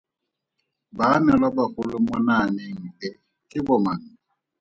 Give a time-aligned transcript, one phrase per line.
[0.97, 3.09] Baanelwabagolo mo naaneng e
[3.49, 4.03] ke bomang?